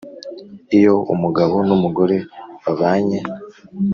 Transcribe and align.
Iyo 0.77 0.93
umugabo 1.13 1.55
n 1.67 1.69
umugore 1.77 2.17
babanye 2.63 3.19